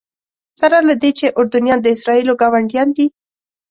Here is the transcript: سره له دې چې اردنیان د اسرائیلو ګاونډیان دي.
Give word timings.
سره 0.61 0.77
له 0.87 0.93
دې 1.01 1.11
چې 1.19 1.33
اردنیان 1.37 1.79
د 1.81 1.87
اسرائیلو 1.95 2.33
ګاونډیان 2.41 2.89
دي. 2.97 3.05